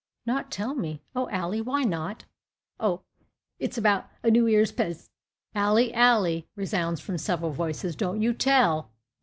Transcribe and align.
"Not 0.25 0.49
tell 0.49 0.73
me! 0.73 1.03
O 1.15 1.29
Ally! 1.29 1.59
Why 1.61 1.83
not?" 1.83 2.25
"O, 2.79 3.03
it's 3.59 3.77
about 3.77 4.09
a 4.23 4.31
New 4.31 4.47
'Ear's 4.47 4.71
pes" 4.71 5.11
"Ally, 5.53 5.91
Ally," 5.93 6.41
resounds 6.55 6.99
from 6.99 7.19
several 7.19 7.51
voices, 7.51 7.95
"don't 7.95 8.19
you 8.19 8.33
tell." 8.33 8.89